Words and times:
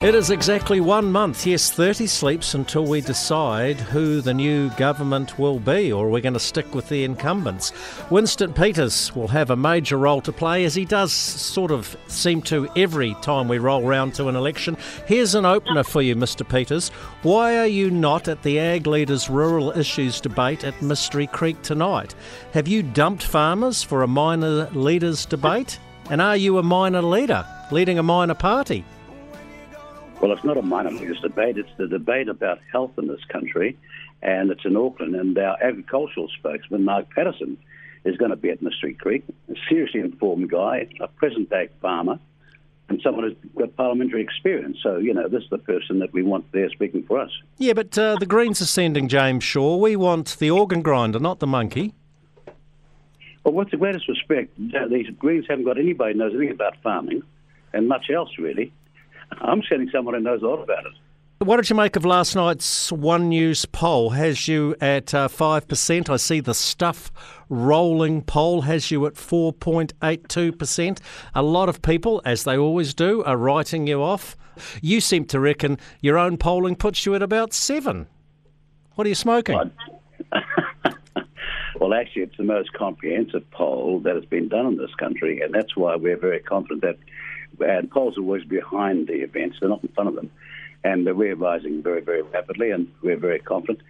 It 0.00 0.14
is 0.14 0.30
exactly 0.30 0.80
one 0.80 1.10
month, 1.10 1.44
yes, 1.44 1.72
30 1.72 2.06
sleeps 2.06 2.54
until 2.54 2.86
we 2.86 3.00
decide 3.00 3.80
who 3.80 4.20
the 4.20 4.32
new 4.32 4.70
government 4.76 5.40
will 5.40 5.58
be, 5.58 5.92
or 5.92 6.08
we're 6.08 6.20
going 6.20 6.34
to 6.34 6.38
stick 6.38 6.72
with 6.72 6.88
the 6.88 7.02
incumbents. 7.02 7.72
Winston 8.08 8.52
Peters 8.52 9.12
will 9.16 9.26
have 9.26 9.50
a 9.50 9.56
major 9.56 9.96
role 9.96 10.20
to 10.20 10.30
play, 10.30 10.64
as 10.64 10.76
he 10.76 10.84
does 10.84 11.12
sort 11.12 11.72
of 11.72 11.96
seem 12.06 12.42
to 12.42 12.68
every 12.76 13.14
time 13.22 13.48
we 13.48 13.58
roll 13.58 13.82
round 13.82 14.14
to 14.14 14.28
an 14.28 14.36
election. 14.36 14.76
Here's 15.06 15.34
an 15.34 15.44
opener 15.44 15.82
for 15.82 16.00
you, 16.00 16.14
Mr. 16.14 16.48
Peters. 16.48 16.90
Why 17.22 17.58
are 17.58 17.66
you 17.66 17.90
not 17.90 18.28
at 18.28 18.44
the 18.44 18.60
Ag 18.60 18.86
Leaders 18.86 19.28
Rural 19.28 19.76
Issues 19.76 20.20
debate 20.20 20.62
at 20.62 20.80
Mystery 20.80 21.26
Creek 21.26 21.60
tonight? 21.62 22.14
Have 22.52 22.68
you 22.68 22.84
dumped 22.84 23.24
farmers 23.24 23.82
for 23.82 24.04
a 24.04 24.06
minor 24.06 24.70
leaders 24.70 25.26
debate? 25.26 25.80
And 26.08 26.22
are 26.22 26.36
you 26.36 26.58
a 26.58 26.62
minor 26.62 27.02
leader, 27.02 27.44
leading 27.72 27.98
a 27.98 28.04
minor 28.04 28.34
party? 28.34 28.84
Well, 30.20 30.32
it's 30.32 30.44
not 30.44 30.56
a 30.56 30.62
minor 30.62 30.90
leaders 30.90 31.20
debate. 31.20 31.58
It's 31.58 31.70
the 31.76 31.86
debate 31.86 32.28
about 32.28 32.58
health 32.72 32.90
in 32.98 33.06
this 33.06 33.24
country, 33.28 33.78
and 34.20 34.50
it's 34.50 34.64
in 34.64 34.76
Auckland. 34.76 35.14
And 35.14 35.38
our 35.38 35.56
agricultural 35.62 36.28
spokesman, 36.38 36.84
Mark 36.84 37.08
Patterson, 37.10 37.56
is 38.04 38.16
going 38.16 38.32
to 38.32 38.36
be 38.36 38.50
at 38.50 38.60
Mystery 38.60 38.94
Creek. 38.94 39.24
A 39.48 39.54
seriously 39.68 40.00
informed 40.00 40.50
guy, 40.50 40.88
a 41.00 41.06
present-day 41.06 41.68
farmer, 41.80 42.18
and 42.88 43.00
someone 43.00 43.24
who's 43.24 43.36
got 43.56 43.76
parliamentary 43.76 44.22
experience. 44.22 44.78
So, 44.82 44.96
you 44.96 45.14
know, 45.14 45.28
this 45.28 45.44
is 45.44 45.50
the 45.50 45.58
person 45.58 46.00
that 46.00 46.12
we 46.12 46.24
want 46.24 46.50
there 46.50 46.68
speaking 46.70 47.04
for 47.04 47.20
us. 47.20 47.30
Yeah, 47.58 47.74
but 47.74 47.96
uh, 47.96 48.16
the 48.16 48.26
Greens 48.26 48.60
are 48.60 48.66
sending 48.66 49.06
James 49.06 49.44
Shaw. 49.44 49.76
We 49.76 49.94
want 49.94 50.36
the 50.38 50.50
organ 50.50 50.82
grinder, 50.82 51.20
not 51.20 51.38
the 51.38 51.46
monkey. 51.46 51.94
Well, 53.44 53.54
with 53.54 53.70
the 53.70 53.76
greatest 53.76 54.08
respect, 54.08 54.56
these 54.58 55.10
Greens 55.16 55.46
haven't 55.48 55.64
got 55.64 55.78
anybody 55.78 56.14
who 56.14 56.18
knows 56.18 56.32
anything 56.34 56.54
about 56.54 56.74
farming 56.82 57.22
and 57.72 57.86
much 57.86 58.10
else, 58.10 58.30
really. 58.36 58.72
I'm 59.40 59.62
sending 59.68 59.90
someone 59.90 60.14
who 60.14 60.20
knows 60.20 60.42
a 60.42 60.46
lot 60.46 60.62
about 60.62 60.86
it. 60.86 60.92
What 61.40 61.58
did 61.58 61.70
you 61.70 61.76
make 61.76 61.94
of 61.94 62.04
last 62.04 62.34
night's 62.34 62.90
One 62.90 63.28
News 63.28 63.64
poll? 63.64 64.10
Has 64.10 64.48
you 64.48 64.74
at 64.80 65.14
uh, 65.14 65.28
5%. 65.28 66.10
I 66.10 66.16
see 66.16 66.40
the 66.40 66.52
stuff 66.52 67.12
rolling 67.48 68.22
poll 68.22 68.62
has 68.62 68.90
you 68.90 69.06
at 69.06 69.14
4.82%. 69.14 70.98
A 71.36 71.42
lot 71.42 71.68
of 71.68 71.80
people, 71.80 72.20
as 72.24 72.42
they 72.42 72.58
always 72.58 72.92
do, 72.92 73.22
are 73.22 73.36
writing 73.36 73.86
you 73.86 74.02
off. 74.02 74.36
You 74.82 75.00
seem 75.00 75.26
to 75.26 75.38
reckon 75.38 75.78
your 76.00 76.18
own 76.18 76.38
polling 76.38 76.74
puts 76.74 77.06
you 77.06 77.14
at 77.14 77.22
about 77.22 77.52
7. 77.52 78.08
What 78.96 79.06
are 79.06 79.08
you 79.08 79.14
smoking? 79.14 79.56
well, 81.80 81.94
actually, 81.94 82.22
it's 82.22 82.36
the 82.36 82.42
most 82.42 82.72
comprehensive 82.72 83.48
poll 83.52 84.00
that 84.00 84.16
has 84.16 84.24
been 84.24 84.48
done 84.48 84.66
in 84.66 84.76
this 84.76 84.94
country, 84.96 85.40
and 85.40 85.54
that's 85.54 85.76
why 85.76 85.94
we're 85.94 86.18
very 86.18 86.40
confident 86.40 86.82
that 86.82 86.98
and 87.60 87.90
polls 87.90 88.16
are 88.16 88.22
always 88.22 88.44
behind 88.44 89.08
the 89.08 89.22
events, 89.22 89.58
they're 89.60 89.68
not 89.68 89.82
in 89.82 89.88
front 89.90 90.08
of 90.08 90.14
them. 90.14 90.30
And 90.84 91.08
uh, 91.08 91.14
we're 91.14 91.34
rising 91.34 91.82
very, 91.82 92.00
very 92.00 92.22
rapidly, 92.22 92.70
and 92.70 92.92
we're 93.02 93.16
very 93.16 93.40
confident. 93.40 93.80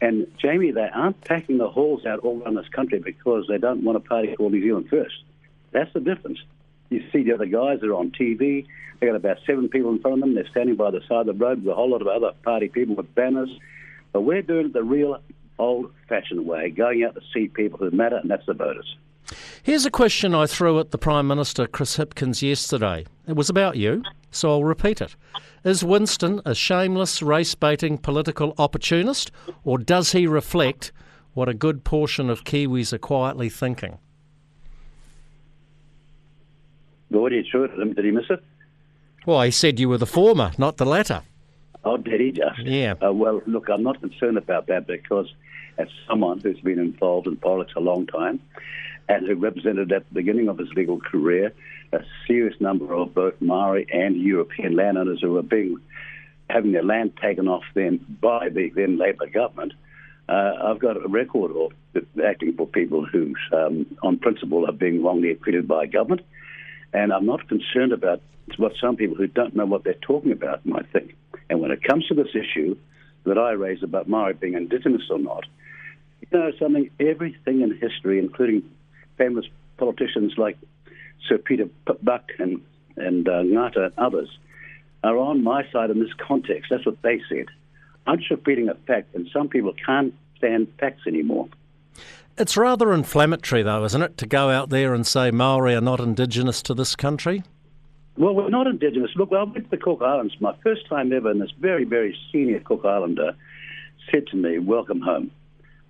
And 0.00 0.26
Jamie, 0.38 0.70
they 0.70 0.88
aren't 0.92 1.22
packing 1.24 1.58
the 1.58 1.68
halls 1.68 2.06
out 2.06 2.20
all 2.20 2.42
around 2.42 2.54
this 2.54 2.68
country 2.68 3.00
because 3.00 3.46
they 3.48 3.58
don't 3.58 3.82
want 3.82 3.96
a 3.96 4.00
party 4.00 4.34
called 4.36 4.52
New 4.52 4.62
Zealand 4.62 4.88
First. 4.88 5.22
That's 5.72 5.92
the 5.92 6.00
difference. 6.00 6.38
You 6.90 7.02
see 7.12 7.24
the 7.24 7.34
other 7.34 7.46
guys 7.46 7.80
that 7.80 7.90
are 7.90 7.94
on 7.94 8.12
TV. 8.12 8.66
They 9.00 9.06
got 9.06 9.16
about 9.16 9.38
seven 9.46 9.68
people 9.68 9.90
in 9.90 10.00
front 10.00 10.14
of 10.14 10.20
them. 10.20 10.34
They're 10.34 10.48
standing 10.50 10.76
by 10.76 10.90
the 10.90 11.00
side 11.08 11.28
of 11.28 11.38
the 11.38 11.44
road 11.44 11.62
with 11.62 11.72
a 11.72 11.74
whole 11.74 11.90
lot 11.90 12.00
of 12.00 12.08
other 12.08 12.32
party 12.44 12.68
people 12.68 12.94
with 12.94 13.14
banners. 13.14 13.50
But 14.12 14.22
we're 14.22 14.42
doing 14.42 14.66
it 14.66 14.72
the 14.72 14.82
real 14.82 15.20
old-fashioned 15.58 16.46
way, 16.46 16.70
going 16.70 17.04
out 17.04 17.14
to 17.14 17.20
see 17.34 17.48
people 17.48 17.78
who 17.78 17.90
matter, 17.90 18.16
and 18.16 18.30
that's 18.30 18.46
the 18.46 18.54
voters. 18.54 18.96
Here's 19.68 19.84
a 19.84 19.90
question 19.90 20.34
I 20.34 20.46
threw 20.46 20.80
at 20.80 20.92
the 20.92 20.96
Prime 20.96 21.28
Minister, 21.28 21.66
Chris 21.66 21.98
Hipkins, 21.98 22.40
yesterday. 22.40 23.04
It 23.26 23.36
was 23.36 23.50
about 23.50 23.76
you, 23.76 24.02
so 24.30 24.48
I'll 24.48 24.64
repeat 24.64 25.02
it. 25.02 25.14
Is 25.62 25.84
Winston 25.84 26.40
a 26.46 26.54
shameless, 26.54 27.20
race 27.20 27.54
baiting 27.54 27.98
political 27.98 28.54
opportunist, 28.56 29.30
or 29.64 29.76
does 29.76 30.12
he 30.12 30.26
reflect 30.26 30.90
what 31.34 31.50
a 31.50 31.54
good 31.54 31.84
portion 31.84 32.30
of 32.30 32.44
Kiwis 32.44 32.94
are 32.94 32.98
quietly 32.98 33.50
thinking? 33.50 33.98
Did 37.12 37.46
you 37.52 37.64
him? 37.64 37.92
Did 37.92 38.06
he 38.06 38.10
miss 38.10 38.30
it? 38.30 38.42
Well, 39.26 39.42
he 39.42 39.50
said 39.50 39.78
you 39.78 39.90
were 39.90 39.98
the 39.98 40.06
former, 40.06 40.52
not 40.56 40.78
the 40.78 40.86
latter. 40.86 41.24
Oh, 41.84 41.98
did 41.98 42.22
he 42.22 42.32
just? 42.32 42.60
Yeah. 42.60 42.94
Uh, 43.06 43.12
well, 43.12 43.42
look, 43.46 43.68
I'm 43.68 43.82
not 43.82 44.00
concerned 44.00 44.38
about 44.38 44.66
that 44.68 44.86
because 44.86 45.30
as 45.76 45.88
someone 46.06 46.40
who's 46.40 46.58
been 46.60 46.78
involved 46.78 47.26
in 47.26 47.36
politics 47.36 47.74
a 47.76 47.80
long 47.80 48.06
time 48.06 48.40
and 49.08 49.26
who 49.26 49.34
represented 49.34 49.90
at 49.92 50.08
the 50.08 50.14
beginning 50.14 50.48
of 50.48 50.58
his 50.58 50.68
legal 50.74 51.00
career 51.00 51.52
a 51.92 52.00
serious 52.26 52.54
number 52.60 52.92
of 52.92 53.14
both 53.14 53.40
Maori 53.40 53.86
and 53.90 54.16
European 54.16 54.76
landowners 54.76 55.20
who 55.22 55.32
were 55.32 55.42
being 55.42 55.78
having 56.50 56.72
their 56.72 56.82
land 56.82 57.12
taken 57.20 57.48
off 57.48 57.64
them 57.74 58.04
by 58.20 58.48
the 58.48 58.70
then 58.70 58.98
Labour 58.98 59.26
government. 59.26 59.72
Uh, 60.28 60.52
I've 60.64 60.78
got 60.78 60.96
a 60.96 61.08
record 61.08 61.52
of 61.52 62.04
acting 62.22 62.54
for 62.54 62.66
people 62.66 63.04
who, 63.04 63.34
um, 63.52 63.86
on 64.02 64.18
principle, 64.18 64.66
are 64.68 64.72
being 64.72 65.02
wrongly 65.02 65.34
treated 65.34 65.66
by 65.66 65.86
government, 65.86 66.22
and 66.92 67.12
I'm 67.12 67.26
not 67.26 67.48
concerned 67.48 67.92
about 67.92 68.20
what 68.56 68.72
some 68.80 68.96
people 68.96 69.16
who 69.16 69.26
don't 69.26 69.54
know 69.54 69.66
what 69.66 69.84
they're 69.84 69.94
talking 69.94 70.32
about 70.32 70.64
might 70.64 70.90
think. 70.90 71.16
And 71.50 71.60
when 71.60 71.70
it 71.70 71.82
comes 71.82 72.06
to 72.08 72.14
this 72.14 72.34
issue 72.34 72.76
that 73.24 73.38
I 73.38 73.52
raise 73.52 73.82
about 73.82 74.08
Maori 74.08 74.34
being 74.34 74.54
indigenous 74.54 75.02
or 75.10 75.18
not, 75.18 75.44
you 76.20 76.38
know 76.38 76.52
something? 76.58 76.90
Everything 76.98 77.60
in 77.62 77.76
history, 77.78 78.18
including 78.18 78.62
famous 79.18 79.44
politicians 79.76 80.34
like 80.38 80.56
Sir 81.28 81.38
Peter 81.38 81.68
Buck 82.02 82.30
and 82.38 82.62
and 82.96 83.28
uh, 83.28 83.42
Ngata 83.42 83.78
and 83.86 83.92
others, 83.98 84.28
are 85.04 85.16
on 85.16 85.44
my 85.44 85.64
side 85.70 85.90
in 85.90 86.00
this 86.00 86.12
context. 86.26 86.70
That's 86.70 86.84
what 86.84 87.00
they 87.02 87.20
said. 87.28 87.46
I'm 88.06 88.18
just 88.18 88.30
repeating 88.30 88.68
a 88.68 88.74
fact, 88.74 89.14
and 89.14 89.28
some 89.32 89.48
people 89.48 89.72
can't 89.86 90.14
stand 90.36 90.68
facts 90.80 91.02
anymore. 91.06 91.48
It's 92.36 92.56
rather 92.56 92.92
inflammatory, 92.92 93.62
though, 93.62 93.84
isn't 93.84 94.02
it, 94.02 94.16
to 94.18 94.26
go 94.26 94.50
out 94.50 94.70
there 94.70 94.94
and 94.94 95.06
say 95.06 95.30
Maori 95.30 95.74
are 95.74 95.80
not 95.80 96.00
indigenous 96.00 96.62
to 96.62 96.74
this 96.74 96.96
country? 96.96 97.42
Well, 98.16 98.34
we're 98.34 98.48
not 98.48 98.66
indigenous. 98.66 99.10
Look, 99.14 99.32
I 99.32 99.42
went 99.44 99.64
to 99.64 99.70
the 99.70 99.76
Cook 99.76 100.02
Islands. 100.02 100.34
My 100.40 100.54
first 100.62 100.88
time 100.88 101.12
ever, 101.12 101.30
and 101.30 101.40
this 101.40 101.52
very, 101.60 101.84
very 101.84 102.16
senior 102.32 102.60
Cook 102.60 102.84
Islander 102.84 103.34
said 104.10 104.26
to 104.28 104.36
me, 104.36 104.58
Welcome 104.58 105.00
home. 105.00 105.30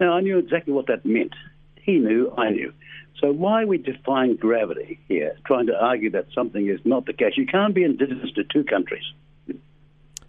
Now, 0.00 0.12
I 0.12 0.20
knew 0.20 0.38
exactly 0.38 0.72
what 0.72 0.86
that 0.88 1.04
meant. 1.04 1.34
He 1.80 1.98
knew, 1.98 2.32
I 2.36 2.50
knew. 2.50 2.72
So 3.20 3.32
why 3.32 3.62
are 3.62 3.66
we 3.66 3.78
defying 3.78 4.36
gravity 4.36 5.00
here, 5.08 5.36
trying 5.44 5.66
to 5.66 5.76
argue 5.76 6.10
that 6.10 6.26
something 6.34 6.68
is 6.68 6.80
not 6.84 7.06
the 7.06 7.12
case? 7.12 7.32
You 7.36 7.46
can't 7.46 7.74
be 7.74 7.82
indigenous 7.82 8.30
to 8.32 8.44
two 8.44 8.64
countries. 8.64 9.04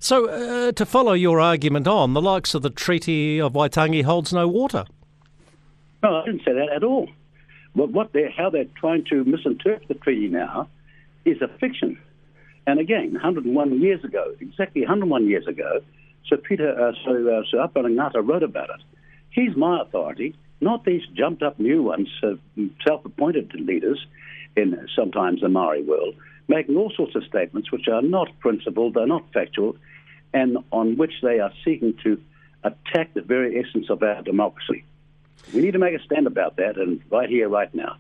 So, 0.02 0.30
uh, 0.30 0.72
to 0.72 0.86
follow 0.86 1.12
your 1.12 1.42
argument 1.42 1.88
on, 1.88 2.14
the 2.14 2.22
likes 2.22 2.56
of 2.56 2.62
the 2.62 2.70
Treaty 2.70 3.40
of 3.40 3.54
Waitangi 3.54 4.04
holds 4.06 4.32
no 4.32 4.48
water. 4.48 4.86
No, 6.02 6.16
I 6.16 6.26
didn't 6.26 6.44
say 6.46 6.54
that 6.54 6.70
at 6.74 6.84
all. 6.84 7.10
But 7.76 7.92
what 7.92 8.14
they're, 8.14 8.32
how 8.32 8.50
they're 8.50 8.66
trying 8.80 9.04
to 9.10 9.24
misinterpret 9.26 9.88
the 9.88 9.94
treaty 9.96 10.28
now 10.28 10.70
is 11.26 11.42
a 11.42 11.50
fiction. 11.60 12.00
And 12.66 12.80
again, 12.80 13.14
101 13.14 13.82
years 13.82 14.04
ago, 14.04 14.34
exactly 14.40 14.82
101 14.82 15.28
years 15.28 15.48
ago, 15.48 15.82
Sir 16.28 16.38
Peter, 16.38 16.72
uh, 16.72 16.94
Sir, 17.04 17.40
uh, 17.40 17.44
Sir 17.50 17.68
Ngata 17.68 18.26
wrote 18.26 18.44
about 18.44 18.70
it. 18.70 18.82
He's 19.32 19.56
my 19.56 19.82
authority, 19.82 20.36
not 20.62 20.86
these 20.86 21.02
jumped 21.14 21.44
up 21.44 21.60
new 21.60 21.84
ones, 21.84 22.10
uh, 22.24 22.36
self 22.86 23.06
appointed 23.06 23.54
leaders 23.56 24.06
in 24.56 24.88
sometimes 24.96 25.42
the 25.42 25.50
Maori 25.50 25.84
world, 25.84 26.16
making 26.48 26.76
all 26.76 26.92
sorts 26.96 27.16
of 27.16 27.24
statements 27.24 27.72
which 27.72 27.88
are 27.88 28.02
not 28.02 28.28
principled, 28.40 28.94
they're 28.94 29.08
not 29.08 29.32
factual, 29.34 29.76
and 30.34 30.58
on 30.72 30.98
which 30.98 31.14
they 31.22 31.40
are 31.40 31.52
seeking 31.64 31.94
to 32.04 32.22
attack 32.64 33.14
the 33.14 33.22
very 33.22 33.60
essence 33.60 33.90
of 33.90 34.04
our 34.04 34.22
democracy. 34.22 34.84
We 35.54 35.62
need 35.62 35.72
to 35.72 35.80
make 35.80 36.00
a 36.00 36.04
stand 36.04 36.28
about 36.28 36.58
that, 36.58 36.78
and 36.78 37.02
right 37.10 37.30
here, 37.30 37.48
right 37.48 37.74
now. 37.74 37.98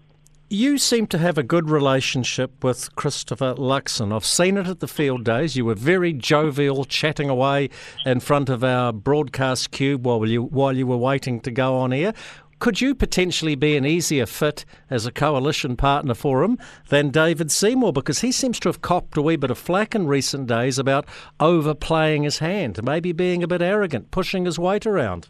You 0.51 0.79
seem 0.79 1.05
to 1.07 1.19
have 1.19 1.37
a 1.37 1.43
good 1.43 1.69
relationship 1.69 2.63
with 2.63 2.95
Christopher 2.95 3.53
Luxon. 3.53 4.11
I've 4.11 4.25
seen 4.25 4.57
it 4.57 4.65
at 4.65 4.79
the 4.79 4.87
field 4.87 5.23
days. 5.23 5.55
You 5.55 5.63
were 5.65 5.75
very 5.75 6.11
jovial, 6.11 6.85
chatting 6.85 7.29
away 7.29 7.69
in 8.03 8.19
front 8.19 8.49
of 8.49 8.63
our 8.63 8.91
broadcast 8.91 9.69
cube 9.69 10.07
while 10.07 10.27
you 10.27 10.41
while 10.41 10.75
you 10.75 10.87
were 10.87 10.97
waiting 10.97 11.39
to 11.41 11.51
go 11.51 11.75
on 11.75 11.93
air. 11.93 12.15
Could 12.59 12.81
you 12.81 12.93
potentially 12.93 13.55
be 13.55 13.77
an 13.77 13.85
easier 13.85 14.25
fit 14.25 14.65
as 14.89 15.05
a 15.05 15.13
coalition 15.13 15.77
partner 15.77 16.13
for 16.13 16.43
him 16.43 16.57
than 16.89 17.09
David 17.09 17.51
Seymour? 17.51 17.93
Because 17.93 18.19
he 18.19 18.33
seems 18.33 18.59
to 18.59 18.69
have 18.69 18.81
copped 18.81 19.15
a 19.15 19.21
wee 19.21 19.37
bit 19.37 19.49
of 19.49 19.57
flack 19.57 19.95
in 19.95 20.07
recent 20.07 20.47
days 20.47 20.77
about 20.77 21.05
overplaying 21.39 22.23
his 22.23 22.39
hand, 22.39 22.83
maybe 22.83 23.13
being 23.13 23.43
a 23.43 23.47
bit 23.47 23.61
arrogant, 23.61 24.11
pushing 24.11 24.43
his 24.43 24.59
weight 24.59 24.85
around. 24.85 25.29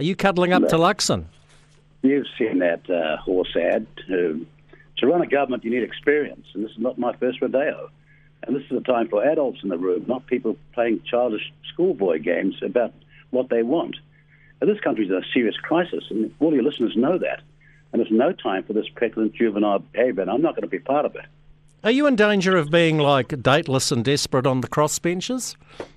Are 0.00 0.04
you 0.04 0.16
cuddling 0.16 0.52
up 0.52 0.62
no. 0.62 0.68
to 0.68 0.76
Luxon? 0.76 1.26
You've 2.02 2.26
seen 2.36 2.58
that 2.58 2.90
uh, 2.90 3.18
horse 3.18 3.54
ad. 3.54 3.86
Uh, 4.10 4.42
to 4.96 5.06
run 5.06 5.22
a 5.22 5.26
government, 5.28 5.62
you 5.62 5.70
need 5.70 5.84
experience, 5.84 6.46
and 6.54 6.64
this 6.64 6.72
is 6.72 6.78
not 6.78 6.98
my 6.98 7.14
first 7.16 7.40
rodeo. 7.40 7.88
And 8.42 8.56
this 8.56 8.64
is 8.64 8.76
a 8.76 8.80
time 8.80 9.08
for 9.08 9.24
adults 9.24 9.60
in 9.62 9.68
the 9.68 9.78
room, 9.78 10.06
not 10.08 10.26
people 10.26 10.56
playing 10.72 11.02
childish 11.08 11.52
schoolboy 11.72 12.18
games 12.18 12.56
about 12.62 12.92
what 13.30 13.48
they 13.48 13.62
want. 13.62 13.96
This 14.66 14.80
country 14.80 15.04
is 15.04 15.10
in 15.10 15.16
a 15.16 15.26
serious 15.32 15.56
crisis, 15.56 16.04
and 16.10 16.32
all 16.40 16.54
your 16.54 16.62
listeners 16.62 16.94
know 16.96 17.18
that. 17.18 17.42
And 17.92 18.00
there's 18.00 18.10
no 18.10 18.32
time 18.32 18.64
for 18.64 18.72
this 18.72 18.86
petulant 18.96 19.34
juvenile 19.34 19.78
behavior, 19.78 20.22
and 20.22 20.30
I'm 20.30 20.42
not 20.42 20.54
going 20.54 20.62
to 20.62 20.68
be 20.68 20.78
part 20.78 21.04
of 21.04 21.14
it. 21.14 21.26
Are 21.84 21.90
you 21.90 22.06
in 22.06 22.16
danger 22.16 22.56
of 22.56 22.70
being 22.70 22.98
like 22.98 23.42
dateless 23.42 23.92
and 23.92 24.04
desperate 24.04 24.46
on 24.46 24.62
the 24.62 24.68
crossbenches? 24.68 25.54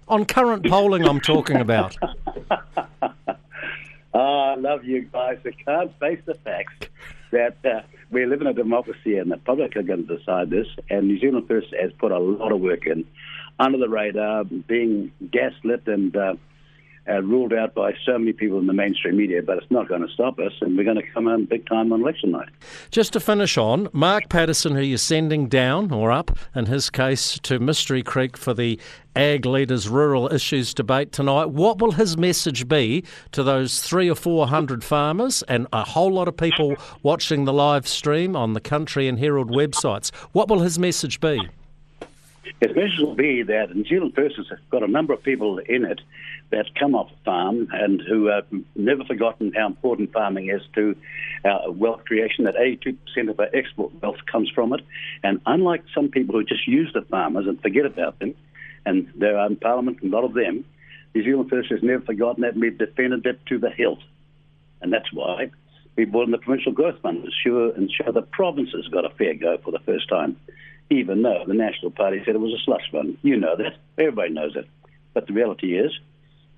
On 0.10 0.26
current 0.26 0.66
polling, 0.68 1.08
I'm 1.08 1.22
talking 1.22 1.58
about. 1.58 1.96
oh, 2.02 3.40
I 4.14 4.56
love 4.56 4.84
you 4.84 5.04
guys. 5.04 5.38
I 5.46 5.52
can't 5.52 5.98
face 6.00 6.20
the 6.26 6.36
facts 6.36 6.88
that 7.32 7.58
uh, 7.66 7.82
we 8.12 8.26
live 8.26 8.42
in 8.42 8.48
a 8.48 8.54
democracy 8.54 9.18
and 9.18 9.32
the 9.32 9.38
public 9.38 9.76
are 9.76 9.84
going 9.84 10.06
to 10.08 10.18
decide 10.18 10.50
this. 10.50 10.68
And 10.90 11.08
New 11.08 11.20
Zealand 11.20 11.48
First 11.48 11.74
has 11.80 11.92
put 12.00 12.12
a 12.12 12.20
lot 12.20 12.52
of 12.52 12.60
work 12.60 12.86
in 12.86 13.06
under 13.60 13.78
the 13.78 13.90
radar, 13.90 14.44
being 14.44 15.12
gaslit 15.32 15.88
and 15.88 16.16
uh, 16.16 16.36
uh, 17.10 17.22
ruled 17.22 17.54
out 17.54 17.74
by 17.74 17.94
so 18.06 18.18
many 18.18 18.34
people 18.34 18.60
in 18.60 18.68
the 18.68 18.74
mainstream 18.74 19.18
media, 19.18 19.42
but 19.42 19.58
it's 19.58 19.72
not 19.72 19.88
going 19.88 20.06
to 20.06 20.14
stop 20.14 20.40
us, 20.40 20.54
and 20.62 20.78
we're 20.78 20.84
going 20.84 20.98
to 20.98 21.12
come 21.14 21.28
in 21.28 21.46
big 21.46 21.68
time 21.68 21.92
on 21.94 22.02
election 22.02 22.32
night. 22.32 22.50
Just 22.92 23.14
to 23.14 23.20
finish 23.20 23.58
on, 23.58 23.90
Mark 23.94 24.30
Patterson, 24.30 24.76
who 24.76 24.82
you're 24.82 24.98
sending 24.98 25.48
down 25.48 25.92
or 25.92 26.12
up, 26.12 26.38
in 26.56 26.66
his 26.66 26.90
case, 26.90 27.40
to 27.44 27.60
Mystery 27.60 28.04
Creek 28.04 28.38
for 28.38 28.54
the 28.54 28.80
Ag 29.16 29.46
Leaders 29.46 29.90
Rural 29.90 30.32
Issues 30.32 30.74
debate 30.74 31.12
tonight, 31.12 31.50
what 31.50 31.80
will 31.80 31.92
his 31.92 32.18
message 32.18 32.68
be 32.68 33.04
to 33.32 33.42
those 33.42 33.82
three 33.82 34.10
or 34.10 34.16
four 34.16 34.48
hundred 34.48 34.84
farmers 34.84 35.42
and 35.44 35.66
a 35.74 35.84
whole 35.84 36.14
lot 36.14 36.28
of 36.28 36.38
people 36.38 36.76
watching 37.02 37.46
the 37.46 37.54
live 37.54 37.88
stream 37.88 38.36
on 38.36 38.54
the 38.54 38.62
Country 38.62 39.08
and 39.08 39.18
Herald 39.18 39.50
websites? 39.50 40.14
What 40.34 40.50
will 40.50 40.60
his 40.60 40.78
message 40.78 41.20
be? 41.20 41.50
His 42.60 42.76
message 42.76 43.00
will 43.00 43.14
be 43.14 43.44
that 43.44 43.76
New 43.76 43.86
Zealand 43.86 44.14
First 44.16 44.36
has 44.38 44.48
got 44.72 44.82
a 44.82 44.88
number 44.88 45.14
of 45.14 45.22
people 45.22 45.60
in 45.60 45.86
it 45.86 46.02
that 46.50 46.74
come 46.74 46.96
off 46.96 47.12
a 47.12 47.24
farm 47.24 47.68
and 47.72 48.02
who 48.02 48.26
have 48.28 48.46
never 48.76 49.04
forgotten 49.04 49.54
how 49.54 49.68
important 49.68 50.12
farming 50.12 50.50
is 50.50 50.62
to 50.74 50.96
our 51.46 51.70
wealth 51.72 52.06
creation, 52.06 52.46
that 52.46 52.56
82% 52.56 52.98
of 53.30 53.40
our 53.40 53.50
export 53.54 53.92
wealth 54.02 54.26
comes 54.32 54.50
from 54.50 54.74
it. 54.74 54.82
And 55.24 55.40
unlike 55.46 55.84
some 55.94 56.10
people 56.10 56.34
who 56.34 56.44
just 56.44 56.68
use 56.68 56.92
the 56.94 57.04
farmers 57.04 57.46
and 57.46 57.62
forget 57.62 57.86
about 57.86 58.18
them, 58.20 58.34
and 58.86 59.12
there 59.16 59.38
are 59.38 59.48
in 59.48 59.58
Parliament 59.58 60.00
a 60.02 60.08
lot 60.08 60.24
of 60.24 60.34
them, 60.34 60.66
New 61.14 61.24
Zealand 61.24 61.50
First 61.52 61.70
has 61.70 61.84
never 61.84 62.04
forgotten 62.04 62.42
that 62.42 62.54
and 62.54 62.62
we've 62.62 62.78
defended 62.78 63.24
that 63.24 63.46
to 63.48 63.60
the 63.60 63.70
hilt. 63.70 64.00
And 64.82 64.92
that's 64.92 65.12
why 65.14 65.52
we 65.96 66.06
brought 66.06 66.26
in 66.26 66.32
the 66.32 66.38
Provincial 66.38 66.72
Growth 66.72 67.02
Fund 67.02 67.24
to 67.24 67.26
ensure, 67.26 67.76
ensure 67.76 68.12
the 68.12 68.22
provinces 68.22 68.88
got 68.88 69.06
a 69.06 69.10
fair 69.10 69.34
go 69.36 69.58
for 69.58 69.72
the 69.72 69.80
first 69.80 70.10
time, 70.10 70.38
even 70.90 71.22
though 71.22 71.44
the 71.46 71.54
National 71.54 71.92
Party 71.92 72.22
said 72.26 72.36
it 72.36 72.40
was 72.40 72.54
a 72.54 72.64
slush 72.64 72.90
fund. 72.92 73.18
You 73.22 73.38
know 73.38 73.56
that. 73.56 73.76
Everybody 73.98 74.32
knows 74.32 74.56
it. 74.56 74.68
But 75.14 75.28
the 75.28 75.34
reality 75.34 75.78
is, 75.78 75.92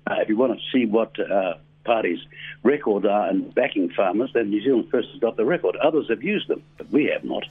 uh, 0.06 0.16
if 0.18 0.28
you 0.28 0.36
want 0.36 0.58
to 0.58 0.64
see 0.72 0.86
what 0.86 1.18
uh, 1.18 1.54
parties' 1.84 2.20
records 2.62 3.06
are 3.06 3.30
in 3.30 3.50
backing 3.50 3.90
farmers, 3.90 4.30
then 4.34 4.50
New 4.50 4.62
Zealand 4.62 4.88
First 4.90 5.08
has 5.10 5.20
got 5.20 5.36
the 5.36 5.44
record. 5.44 5.76
Others 5.76 6.08
have 6.08 6.22
used 6.22 6.48
them, 6.48 6.62
but 6.76 6.90
we 6.90 7.06
have 7.06 7.24
not. 7.24 7.44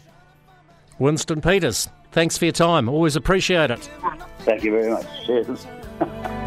Winston 0.99 1.41
Peters, 1.41 1.89
thanks 2.11 2.37
for 2.37 2.45
your 2.45 2.51
time. 2.51 2.89
Always 2.89 3.15
appreciate 3.15 3.71
it. 3.71 3.89
Thank 4.39 4.63
you 4.63 4.71
very 4.71 4.91
much. 4.91 5.05
Cheers. 5.25 5.65